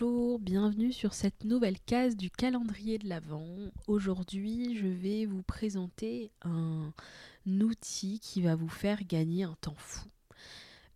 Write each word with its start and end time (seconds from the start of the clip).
Bonjour, 0.00 0.40
bienvenue 0.40 0.92
sur 0.92 1.14
cette 1.14 1.44
nouvelle 1.44 1.78
case 1.78 2.16
du 2.16 2.28
calendrier 2.28 2.98
de 2.98 3.08
l'Avent. 3.08 3.70
Aujourd'hui, 3.86 4.76
je 4.76 4.88
vais 4.88 5.24
vous 5.24 5.44
présenter 5.44 6.32
un 6.42 6.92
outil 7.46 8.18
qui 8.18 8.42
va 8.42 8.56
vous 8.56 8.68
faire 8.68 9.04
gagner 9.04 9.44
un 9.44 9.56
temps 9.60 9.76
fou. 9.76 10.08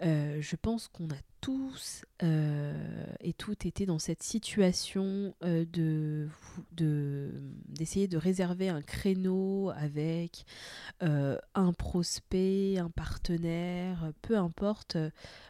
Euh, 0.02 0.40
je 0.40 0.56
pense 0.56 0.86
qu'on 0.88 1.08
a 1.10 1.18
tous 1.40 2.04
euh, 2.22 3.04
et 3.20 3.32
toutes 3.32 3.66
été 3.66 3.84
dans 3.84 3.98
cette 3.98 4.22
situation 4.22 5.34
euh, 5.42 5.64
de, 5.72 6.28
d'essayer 7.68 8.06
de, 8.06 8.16
réserver 8.16 8.68
un 8.68 8.82
créneau 8.82 9.70
avec 9.76 10.44
un 11.00 11.72
prospect, 11.72 12.78
un 12.78 12.90
partenaire, 12.90 14.12
peu 14.22 14.36
importe 14.36 14.96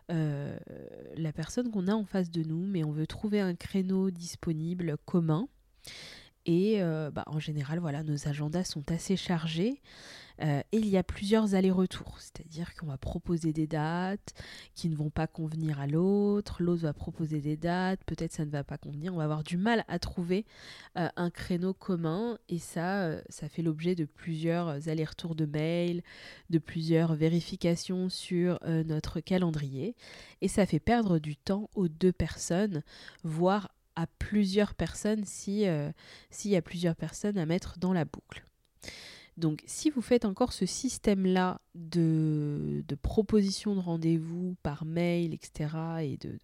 la 0.08 1.32
personne 1.34 1.70
qu'on 1.70 1.88
a 1.88 1.94
en 1.94 2.04
face 2.04 2.30
de 2.30 2.42
nous, 2.42 2.66
mais 2.66 2.84
on 2.84 2.92
veut 2.92 3.06
trouver 3.06 3.40
un 3.40 3.54
créneau 3.54 4.10
disponible 4.10 4.96
commun. 5.04 5.48
Et 6.50 6.80
bah, 7.12 7.24
en 7.26 7.38
général, 7.38 7.78
voilà, 7.78 8.02
nos 8.02 8.26
agendas 8.26 8.64
sont 8.64 8.90
assez 8.90 9.16
chargés. 9.16 9.82
Euh, 10.42 10.62
et 10.72 10.78
il 10.78 10.88
y 10.88 10.96
a 10.96 11.02
plusieurs 11.02 11.54
allers-retours, 11.54 12.20
c'est-à-dire 12.20 12.74
qu'on 12.76 12.86
va 12.86 12.96
proposer 12.96 13.52
des 13.52 13.66
dates 13.66 14.34
qui 14.74 14.88
ne 14.88 14.94
vont 14.94 15.10
pas 15.10 15.26
convenir 15.26 15.80
à 15.80 15.86
l'autre, 15.86 16.62
l'autre 16.62 16.82
va 16.82 16.92
proposer 16.92 17.40
des 17.40 17.56
dates, 17.56 18.00
peut-être 18.04 18.32
ça 18.32 18.44
ne 18.44 18.50
va 18.50 18.62
pas 18.62 18.78
convenir, 18.78 19.12
on 19.12 19.16
va 19.16 19.24
avoir 19.24 19.42
du 19.42 19.56
mal 19.56 19.84
à 19.88 19.98
trouver 19.98 20.46
euh, 20.96 21.08
un 21.16 21.30
créneau 21.30 21.74
commun 21.74 22.38
et 22.48 22.58
ça, 22.58 23.02
euh, 23.02 23.20
ça 23.28 23.48
fait 23.48 23.62
l'objet 23.62 23.96
de 23.96 24.04
plusieurs 24.04 24.88
allers-retours 24.88 25.34
de 25.34 25.44
mails, 25.44 26.02
de 26.50 26.58
plusieurs 26.58 27.14
vérifications 27.14 28.08
sur 28.08 28.58
notre 28.64 29.20
calendrier 29.20 29.96
et 30.40 30.48
ça 30.48 30.66
fait 30.66 30.78
perdre 30.78 31.18
du 31.18 31.36
temps 31.36 31.68
aux 31.74 31.88
deux 31.88 32.12
personnes, 32.12 32.82
voire 33.24 33.70
à 33.98 34.06
plusieurs 34.18 34.74
personnes 34.74 35.24
si 35.24 35.64
s'il 36.30 36.50
y 36.50 36.56
a 36.56 36.62
plusieurs 36.62 36.96
personnes 36.96 37.38
à 37.38 37.46
mettre 37.46 37.78
dans 37.78 37.92
la 37.92 38.04
boucle. 38.04 38.44
Donc 39.38 39.62
si 39.66 39.88
vous 39.88 40.02
faites 40.02 40.24
encore 40.24 40.52
ce 40.52 40.66
système-là 40.66 41.60
de, 41.76 42.84
de 42.86 42.94
proposition 42.96 43.76
de 43.76 43.80
rendez-vous 43.80 44.56
par 44.64 44.84
mail, 44.84 45.32
etc., 45.32 45.68
et 46.02 46.16
de, 46.16 46.38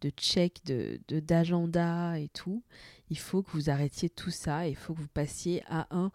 de, 0.00 0.10
check, 0.16 0.62
d'agenda 1.08 2.18
et 2.18 2.28
tout, 2.28 2.62
il 3.10 3.18
faut 3.18 3.42
que 3.42 3.50
vous 3.50 3.68
arrêtiez 3.68 4.08
tout 4.08 4.30
ça, 4.30 4.66
il 4.66 4.76
faut 4.76 4.94
que 4.94 5.00
vous 5.00 5.08
passiez 5.08 5.62
à 5.68 5.86
un, 5.90 6.10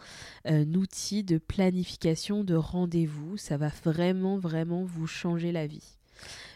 outil 0.73 1.23
de 1.23 1.37
planification 1.37 2.43
de 2.43 2.55
rendez-vous. 2.55 3.37
Ça 3.37 3.57
va 3.57 3.69
vraiment, 3.83 4.39
vraiment 4.39 4.83
vous 4.83 5.05
changer 5.05 5.51
la 5.51 5.67
vie. 5.67 5.97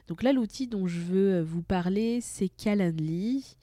Donc 0.08 0.24
là, 0.24 0.34
l'outil 0.34 0.68
dont 0.68 0.88
je 0.88 1.00
veux 1.00 1.42
vous 1.42 1.62
parler, 1.62 2.20
c'est 2.22 2.50
Calendly. 2.50 3.58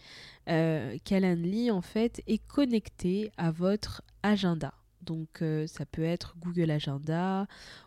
Euh, 0.49 0.97
Calendly, 1.05 1.71
en 1.71 1.83
fait, 1.83 2.23
est 2.27 2.45
connecté 2.47 3.31
à 3.37 3.51
votre 3.51 4.03
agenda. 4.23 4.73
Donc 5.03 5.43
euh, 5.43 5.67
ça 5.67 5.87
peut 5.87 6.03
être 6.03 6.37
Google 6.39 6.71
Agenda 6.71 7.47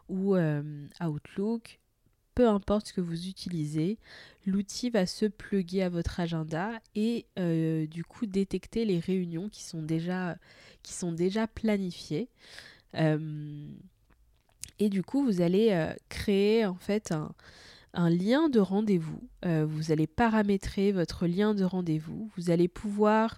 ou 0.10 0.36
euh, 0.36 0.88
Outlook. 1.02 1.80
Peu 2.34 2.48
importe 2.48 2.88
ce 2.88 2.94
que 2.94 3.02
vous 3.02 3.28
utilisez, 3.28 4.00
l'outil 4.46 4.90
va 4.90 5.06
se 5.06 5.26
plugger 5.26 5.84
à 5.84 5.90
votre 5.90 6.20
agenda 6.22 6.80
et 6.96 7.26
euh, 7.38 7.86
du 7.88 8.06
coup 8.06 8.26
détecter 8.26 8.86
les 8.86 9.00
réunions 9.00 9.50
qui 9.50 9.64
sont 9.64 9.82
déjà, 9.84 10.38
qui 10.82 10.94
sont 10.94 11.12
déjà 11.12 11.46
planifiées. 11.48 12.30
et 12.94 14.90
du 14.90 15.04
coup, 15.04 15.26
vous 15.26 15.42
allez 15.42 15.94
créer 16.08 16.66
en 16.66 16.76
fait 16.76 17.12
un, 17.12 17.36
un 17.94 18.10
lien 18.10 18.50
de 18.50 18.60
rendez-vous. 18.60 19.22
vous 19.44 19.92
allez 19.92 20.08
paramétrer 20.08 20.92
votre 20.92 21.28
lien 21.28 21.54
de 21.54 21.64
rendez-vous. 21.64 22.30
Vous 22.38 22.50
allez 22.50 22.68
pouvoir 22.68 23.38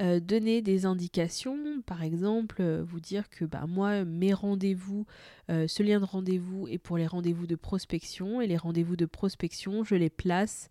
euh, 0.00 0.18
donner 0.18 0.62
des 0.62 0.86
indications, 0.86 1.82
par 1.84 2.02
exemple, 2.02 2.56
euh, 2.60 2.82
vous 2.82 3.00
dire 3.00 3.28
que 3.28 3.44
bah, 3.44 3.66
moi, 3.68 4.06
mes 4.06 4.32
rendez-vous, 4.32 5.04
euh, 5.50 5.66
ce 5.68 5.82
lien 5.82 6.00
de 6.00 6.06
rendez-vous 6.06 6.66
est 6.68 6.78
pour 6.78 6.96
les 6.96 7.06
rendez-vous 7.06 7.46
de 7.46 7.54
prospection, 7.54 8.40
et 8.40 8.46
les 8.46 8.56
rendez-vous 8.56 8.96
de 8.96 9.04
prospection, 9.04 9.84
je 9.84 9.96
les 9.96 10.08
place 10.10 10.70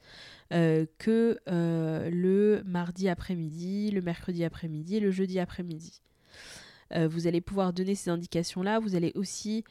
que 0.50 1.38
le 1.47 2.63
mardi 2.66 3.07
après-midi, 3.07 3.91
le 3.91 4.01
mercredi 4.01 4.44
après-midi 4.44 5.00
le 5.00 5.11
jeudi 5.11 5.38
après-midi. 5.38 6.01
vous 6.96 7.28
allez 7.28 7.40
pouvoir 7.40 7.72
donner 7.72 7.94
ces 7.94 8.09
indications-là, 8.09 8.79
vous 8.79 8.96
allez 8.96 9.11
aussi 9.13 9.63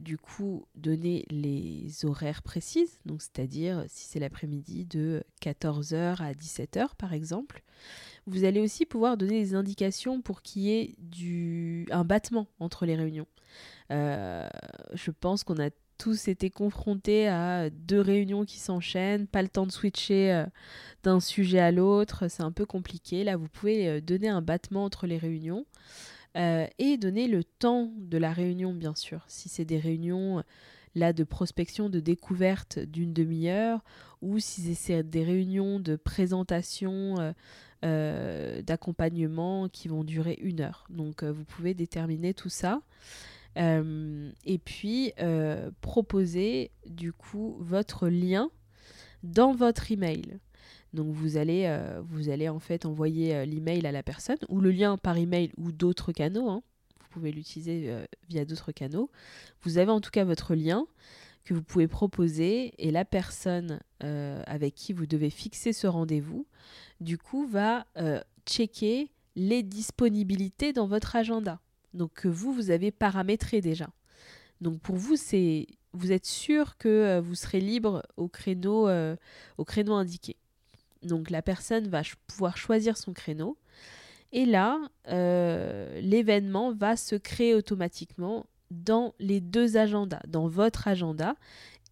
du 0.00 0.16
coup 0.16 0.64
donner 0.74 1.26
les 1.30 2.04
horaires 2.04 2.42
précises, 2.42 3.00
donc 3.04 3.20
c'est-à-dire 3.20 3.84
si 3.88 4.06
c'est 4.06 4.18
l'après-midi 4.18 4.86
de 4.86 5.22
14h 5.42 6.22
à 6.22 6.32
17h 6.32 6.94
par 6.96 7.12
exemple. 7.12 7.62
Vous 8.26 8.44
allez 8.44 8.60
aussi 8.60 8.86
pouvoir 8.86 9.16
donner 9.16 9.40
des 9.40 9.54
indications 9.54 10.22
pour 10.22 10.42
qu'il 10.42 10.62
y 10.62 10.70
ait 10.70 10.94
du... 10.98 11.86
un 11.90 12.04
battement 12.04 12.46
entre 12.60 12.86
les 12.86 12.94
réunions. 12.94 13.26
Euh, 13.90 14.48
je 14.94 15.10
pense 15.10 15.42
qu'on 15.44 15.58
a 15.58 15.70
tous 15.98 16.28
été 16.28 16.50
confrontés 16.50 17.28
à 17.28 17.70
deux 17.70 18.00
réunions 18.00 18.44
qui 18.44 18.58
s'enchaînent, 18.58 19.26
pas 19.26 19.42
le 19.42 19.48
temps 19.48 19.66
de 19.66 19.72
switcher 19.72 20.32
euh, 20.32 20.46
d'un 21.02 21.20
sujet 21.20 21.60
à 21.60 21.70
l'autre, 21.70 22.28
c'est 22.28 22.42
un 22.42 22.52
peu 22.52 22.66
compliqué. 22.66 23.22
Là, 23.24 23.36
vous 23.36 23.48
pouvez 23.48 23.88
euh, 23.88 24.00
donner 24.00 24.28
un 24.28 24.42
battement 24.42 24.84
entre 24.84 25.06
les 25.06 25.18
réunions 25.18 25.64
et 26.34 26.96
donner 26.96 27.28
le 27.28 27.44
temps 27.44 27.92
de 27.96 28.18
la 28.18 28.32
réunion, 28.32 28.72
bien 28.72 28.94
sûr. 28.94 29.24
Si 29.28 29.48
c'est 29.48 29.64
des 29.64 29.78
réunions 29.78 30.42
là 30.94 31.12
de 31.12 31.24
prospection, 31.24 31.88
de 31.88 32.00
découverte 32.00 32.78
d'une 32.78 33.12
demi-heure, 33.12 33.82
ou 34.20 34.38
si 34.38 34.74
c'est 34.74 35.02
des 35.02 35.24
réunions 35.24 35.80
de 35.80 35.96
présentation 35.96 37.34
euh, 37.84 38.62
d'accompagnement 38.62 39.68
qui 39.68 39.88
vont 39.88 40.04
durer 40.04 40.38
une 40.40 40.60
heure. 40.60 40.86
Donc 40.88 41.24
euh, 41.24 41.32
vous 41.32 41.44
pouvez 41.44 41.74
déterminer 41.74 42.32
tout 42.32 42.48
ça. 42.48 42.80
Euh, 43.58 44.30
et 44.44 44.58
puis 44.58 45.12
proposer 45.80 46.70
du 46.86 47.12
coup 47.12 47.56
votre 47.58 48.08
lien 48.08 48.50
dans 49.24 49.52
votre 49.52 49.90
email. 49.90 50.38
Donc 50.92 51.12
vous 51.12 51.36
allez, 51.36 51.74
vous 52.04 52.28
allez 52.28 52.48
en 52.48 52.58
fait 52.58 52.84
envoyer 52.84 53.46
l'email 53.46 53.86
à 53.86 53.92
la 53.92 54.02
personne 54.02 54.36
ou 54.48 54.60
le 54.60 54.70
lien 54.70 54.98
par 54.98 55.16
email 55.16 55.50
ou 55.56 55.72
d'autres 55.72 56.12
canaux. 56.12 56.50
Hein. 56.50 56.62
Vous 57.00 57.06
pouvez 57.08 57.32
l'utiliser 57.32 57.90
via 58.28 58.44
d'autres 58.44 58.72
canaux. 58.72 59.10
Vous 59.62 59.78
avez 59.78 59.90
en 59.90 60.00
tout 60.00 60.10
cas 60.10 60.24
votre 60.24 60.54
lien 60.54 60.86
que 61.44 61.54
vous 61.54 61.62
pouvez 61.62 61.88
proposer 61.88 62.74
et 62.78 62.90
la 62.90 63.06
personne 63.06 63.80
avec 64.00 64.74
qui 64.74 64.92
vous 64.92 65.06
devez 65.06 65.30
fixer 65.30 65.72
ce 65.72 65.86
rendez-vous 65.86 66.46
du 67.02 67.18
coup, 67.18 67.46
va 67.46 67.86
euh, 67.98 68.20
checker 68.46 69.10
les 69.34 69.62
disponibilités 69.62 70.72
dans 70.72 70.86
votre 70.86 71.16
agenda. 71.16 71.60
Donc 71.94 72.12
que 72.14 72.28
vous, 72.28 72.52
vous 72.52 72.70
avez 72.70 72.90
paramétré 72.90 73.60
déjà. 73.60 73.88
Donc 74.60 74.80
pour 74.80 74.96
vous, 74.96 75.16
c'est 75.16 75.66
vous 75.92 76.12
êtes 76.12 76.24
sûr 76.24 76.78
que 76.78 76.88
euh, 76.88 77.20
vous 77.20 77.34
serez 77.34 77.60
libre 77.60 78.02
au 78.16 78.28
créneau, 78.28 78.88
euh, 78.88 79.16
au 79.58 79.64
créneau 79.64 79.94
indiqué. 79.94 80.36
Donc 81.02 81.30
la 81.30 81.42
personne 81.42 81.88
va 81.88 82.02
pouvoir 82.26 82.56
choisir 82.56 82.96
son 82.96 83.12
créneau. 83.12 83.56
Et 84.32 84.46
là, 84.46 84.78
l'événement 86.00 86.72
va 86.72 86.96
se 86.96 87.16
créer 87.16 87.54
automatiquement 87.54 88.46
dans 88.70 89.14
les 89.18 89.40
deux 89.40 89.76
agendas, 89.76 90.22
dans 90.26 90.48
votre 90.48 90.88
agenda 90.88 91.36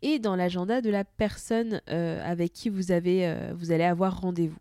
et 0.00 0.18
dans 0.18 0.36
l'agenda 0.36 0.80
de 0.80 0.88
la 0.88 1.04
personne 1.04 1.82
avec 1.86 2.54
qui 2.54 2.70
vous, 2.70 2.92
avez, 2.92 3.50
vous 3.54 3.72
allez 3.72 3.84
avoir 3.84 4.22
rendez-vous. 4.22 4.58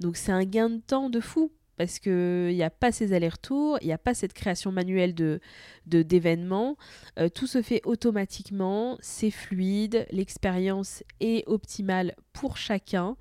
Donc 0.00 0.16
c'est 0.16 0.32
un 0.32 0.44
gain 0.44 0.70
de 0.70 0.80
temps 0.80 1.10
de 1.10 1.20
fou 1.20 1.52
parce 1.80 1.98
qu'il 1.98 2.54
n'y 2.54 2.62
a 2.62 2.68
pas 2.68 2.92
ces 2.92 3.14
allers-retours, 3.14 3.78
il 3.80 3.86
n'y 3.86 3.94
a 3.94 3.96
pas 3.96 4.12
cette 4.12 4.34
création 4.34 4.70
manuelle 4.70 5.14
de, 5.14 5.40
d'événements. 5.86 6.76
Euh, 7.18 7.30
tout 7.30 7.46
se 7.46 7.62
fait 7.62 7.80
automatiquement, 7.86 8.98
c'est 9.00 9.30
fluide, 9.30 10.06
l'expérience 10.10 11.02
est 11.20 11.42
optimale 11.48 12.14
pour 12.34 12.58
chacun. 12.58 13.16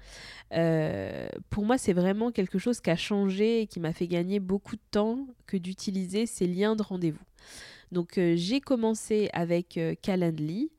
Euh, 0.52 1.30
pour 1.50 1.64
moi, 1.64 1.78
c'est 1.78 1.94
vraiment 1.94 2.32
quelque 2.32 2.58
chose 2.60 2.82
qui 2.82 2.90
a 2.90 2.98
changé 2.98 3.62
et 3.62 3.68
qui 3.68 3.80
m'a 3.80 3.94
fait 3.94 4.08
gagner 4.08 4.42
beaucoup 4.42 4.76
de 4.76 4.82
temps 4.92 5.26
que 5.48 5.56
d'utiliser 5.56 6.26
ces 6.26 6.46
liens 6.46 6.76
de 6.76 6.84
rendez-vous. 6.84 7.24
Donc 7.94 8.18
euh, 8.18 8.34
j'ai 8.36 8.60
commencé 8.60 9.30
avec 9.32 9.80
Calendly. 10.02 10.70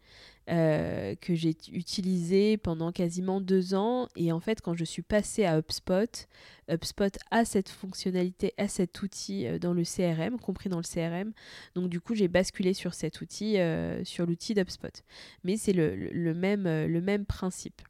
Euh, 0.51 1.15
que 1.21 1.35
j'ai 1.35 1.57
utilisé 1.71 2.57
pendant 2.57 2.91
quasiment 2.91 3.41
deux 3.41 3.75
ans. 3.75 4.09
Et 4.17 4.33
en 4.33 4.41
fait, 4.41 4.61
quand 4.61 4.75
je 4.75 4.85
suis 4.85 5.03
passée 5.03 5.45
à 5.45 5.59
HubSpot, 5.59 6.27
HubSpot 6.69 7.17
a 7.31 7.45
cette 7.45 7.69
fonctionnalité, 7.69 8.53
a 8.59 8.67
cet 8.67 9.01
outil 9.03 9.47
euh, 9.47 9.59
dans 9.61 9.73
le 9.73 9.85
CRM, 9.85 10.41
compris 10.41 10.69
dans 10.69 10.79
le 10.79 10.83
CRM. 10.83 11.33
Donc 11.77 11.89
du 11.89 12.01
coup, 12.01 12.15
j'ai 12.15 12.27
basculé 12.27 12.75
sur 12.75 12.95
cet 12.95 13.21
outil, 13.21 13.59
euh, 13.59 14.03
sur 14.05 14.27
l'outil 14.27 14.55
d'HubSpot. 14.55 15.05
Mais 15.45 15.57
c'est 15.57 15.73
le, 15.73 16.35
même, 16.35 17.25
principe. 17.27 17.83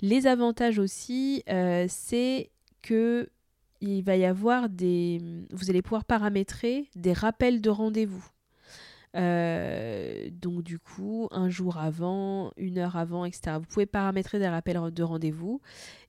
Les 0.00 0.28
avantages 0.28 0.78
aussi, 0.78 1.42
c'est 1.88 2.50
que 2.82 3.28
il 3.80 4.02
va 4.02 4.16
y 4.16 4.24
avoir 4.24 4.68
des... 4.68 5.20
Vous 5.52 5.70
allez 5.70 5.82
pouvoir 5.82 6.04
paramétrer 6.04 6.88
des 6.96 7.12
rappels 7.12 7.60
de 7.60 7.70
rendez-vous. 7.70 8.28
Euh, 9.16 10.28
donc 10.32 10.62
du 10.62 10.78
coup, 10.78 11.28
un 11.30 11.48
jour 11.48 11.78
avant, 11.78 12.52
une 12.56 12.78
heure 12.78 12.96
avant, 12.96 13.24
etc. 13.24 13.56
Vous 13.58 13.66
pouvez 13.66 13.86
paramétrer 13.86 14.38
des 14.38 14.48
rappels 14.48 14.80
de 14.92 15.02
rendez-vous. 15.02 15.60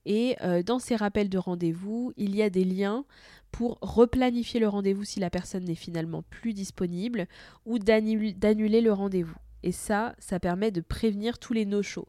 Et 0.06 0.36
euh, 0.42 0.62
dans 0.62 0.78
ces 0.78 0.96
rappels 0.96 1.28
de 1.28 1.38
rendez-vous, 1.38 2.12
il 2.16 2.34
y 2.34 2.42
a 2.42 2.50
des 2.50 2.64
liens 2.64 3.04
pour 3.50 3.78
replanifier 3.80 4.60
le 4.60 4.68
rendez-vous 4.68 5.04
si 5.04 5.20
la 5.20 5.30
personne 5.30 5.64
n'est 5.64 5.74
finalement 5.74 6.22
plus 6.22 6.52
disponible 6.52 7.26
ou 7.66 7.78
d'annuler 7.78 8.80
le 8.80 8.92
rendez-vous. 8.92 9.36
Et 9.62 9.72
ça, 9.72 10.14
ça 10.18 10.40
permet 10.40 10.70
de 10.70 10.80
prévenir 10.80 11.38
tous 11.38 11.52
les 11.52 11.66
no-shows. 11.66 12.08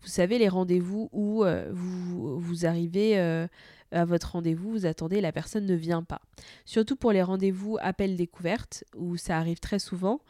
Vous 0.00 0.08
savez, 0.08 0.38
les 0.38 0.48
rendez-vous 0.48 1.08
où 1.12 1.44
euh, 1.44 1.68
vous, 1.72 2.40
vous 2.40 2.66
arrivez 2.66 3.46
à 3.92 4.04
votre 4.04 4.32
rendez-vous, 4.32 4.70
vous 4.70 4.86
attendez, 4.86 5.20
la 5.20 5.32
personne 5.32 5.66
ne 5.66 5.74
vient 5.74 6.02
pas. 6.02 6.20
Surtout 6.64 6.96
pour 6.96 7.12
les 7.12 7.22
rendez-vous 7.22 7.78
appel 7.80 8.16
découverte, 8.16 8.84
où 8.96 9.16
ça 9.16 9.38
arrive 9.38 9.60
très 9.60 9.78
souvent. 9.78 10.20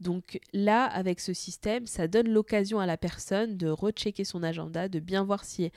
Donc 0.00 0.38
là, 0.52 0.84
avec 0.84 1.20
ce 1.20 1.32
système, 1.32 1.86
ça 1.86 2.08
donne 2.08 2.28
l'occasion 2.28 2.78
à 2.78 2.86
la 2.86 2.96
personne 2.96 3.56
de 3.56 3.68
rechecker 3.68 4.24
son 4.24 4.42
agenda, 4.42 4.88
de 4.88 5.00
bien 5.00 5.24
voir 5.24 5.44
si, 5.44 5.70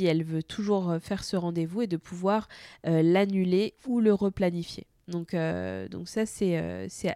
elle 0.00 0.24
veut 0.24 0.42
toujours 0.42 0.90
euh, 0.90 0.98
faire 0.98 1.22
ce 1.22 1.36
rendez-vous 1.36 1.82
et 1.82 1.86
de 1.86 1.96
pouvoir 1.96 2.48
euh, 2.86 3.02
l'annuler 3.02 3.74
ou 3.86 4.00
le 4.00 4.12
replanifier. 4.12 4.86
Donc, 5.08 5.34
euh, 5.34 5.86
ça, 6.04 6.26
c'est 6.26 6.56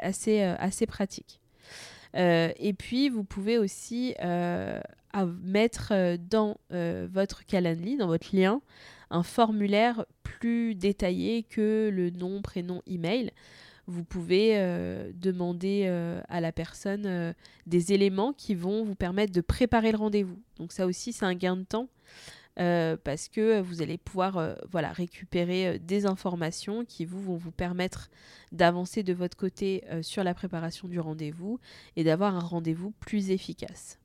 assez, 0.00 0.42
assez 0.42 0.86
pratique. 0.86 1.40
et 2.14 2.74
puis, 2.78 3.08
vous 3.08 3.24
pouvez 3.24 3.58
aussi 3.58 4.14
mettre 5.24 6.16
dans 6.18 6.58
votre 6.70 7.44
Calendly, 7.46 7.96
dans 7.96 8.06
votre 8.06 8.34
lien, 8.36 8.60
un 9.10 9.22
formulaire 9.22 10.04
plus 10.22 10.74
détaillé 10.74 11.42
que 11.42 11.90
le 11.92 12.10
nom, 12.10 12.42
prénom, 12.42 12.82
email. 12.86 13.30
Vous 13.86 14.02
pouvez 14.02 14.54
euh, 14.54 15.12
demander 15.14 15.84
euh, 15.86 16.20
à 16.28 16.40
la 16.40 16.50
personne 16.50 17.06
euh, 17.06 17.32
des 17.66 17.92
éléments 17.92 18.32
qui 18.32 18.56
vont 18.56 18.84
vous 18.84 18.96
permettre 18.96 19.32
de 19.32 19.40
préparer 19.40 19.92
le 19.92 19.98
rendez-vous. 19.98 20.40
Donc 20.58 20.72
ça 20.72 20.86
aussi, 20.86 21.12
c'est 21.12 21.24
un 21.24 21.34
gain 21.34 21.56
de 21.56 21.64
temps 21.64 21.88
parce 23.04 23.28
que 23.28 23.60
vous 23.60 23.82
allez 23.82 23.98
pouvoir 23.98 24.56
voilà, 24.70 24.90
récupérer 24.90 25.78
des 25.78 26.06
informations 26.06 26.86
qui 26.86 27.04
vous, 27.04 27.20
vont 27.20 27.36
vous 27.36 27.50
permettre 27.50 28.08
d'avancer 28.50 29.02
de 29.02 29.12
votre 29.12 29.36
côté 29.36 29.84
sur 30.00 30.24
la 30.24 30.32
préparation 30.32 30.88
du 30.88 30.98
rendez-vous 30.98 31.60
et 31.96 32.04
d'avoir 32.04 32.34
un 32.34 32.40
rendez-vous 32.40 32.92
plus 32.92 33.30
efficace. 33.30 33.98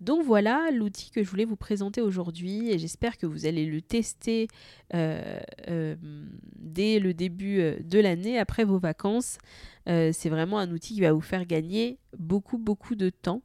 Donc 0.00 0.24
voilà 0.24 0.70
l'outil 0.70 1.10
que 1.10 1.22
je 1.22 1.28
voulais 1.28 1.44
vous 1.44 1.56
présenter 1.56 2.00
aujourd'hui 2.00 2.70
et 2.70 2.78
j'espère 2.78 3.18
que 3.18 3.26
vous 3.26 3.46
allez 3.46 3.66
le 3.66 3.80
tester 3.80 4.48
euh, 4.94 5.40
euh, 5.68 5.94
dès 6.56 6.98
le 6.98 7.14
début 7.14 7.60
euh, 7.60 7.76
de 7.82 7.98
l'année, 7.98 8.38
après 8.38 8.64
vos 8.64 8.78
vacances. 8.78 9.38
c'est 9.86 10.28
vraiment 10.28 10.58
un 10.58 10.70
outil 10.70 10.94
qui 10.94 11.00
va 11.00 11.12
vous 11.12 11.20
faire 11.20 11.44
gagner 11.44 11.98
beaucoup, 12.18 12.58
beaucoup 12.58 12.94
de 12.94 13.10
temps. 13.10 13.42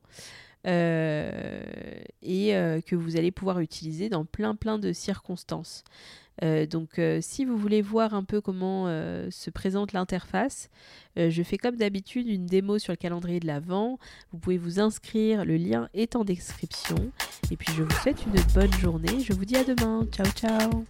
Et 0.66 2.52
que 2.86 2.96
vous 2.96 3.18
allez 3.18 3.32
pouvoir 3.32 3.60
utiliser 3.60 4.10
dans 4.10 4.26
plein 4.26 4.56
plein 4.56 4.80
de 4.80 4.94
circonstances. 4.94 5.84
Euh, 6.44 6.66
donc 6.66 7.00
euh, 7.00 7.20
si 7.22 7.46
vous 7.46 7.58
voulez 7.58 7.82
voir 7.82 8.14
un 8.14 8.24
peu 8.24 8.42
comment 8.42 8.86
euh, 8.88 9.30
se 9.32 9.50
présente 9.50 9.94
l'interface, 9.94 10.70
je 11.18 11.44
fais 11.44 11.58
comme 11.58 11.78
d'habitude 11.78 12.28
une 12.28 12.46
démo 12.46 12.78
sur 12.78 12.92
le 12.92 12.98
calendrier 12.98 13.40
de 13.40 13.48
l'Avent. 13.48 13.98
Vous 14.34 14.38
pouvez 14.38 14.58
vous 14.58 14.82
inscrire, 14.82 15.46
le 15.46 15.56
lien 15.56 15.88
est 15.94 16.18
en 16.18 16.26
description. 16.26 16.98
Et 17.52 17.56
puis 17.56 17.74
je 17.74 17.84
vous 17.84 17.96
souhaite 18.02 18.26
une 18.26 18.42
bonne 18.54 18.74
journée. 18.74 19.22
Je 19.22 19.32
vous 19.32 19.46
dis 19.46 19.56
à 19.56 19.64
demain. 19.64 20.06
Ciao 20.12 20.28
ciao 20.32 20.86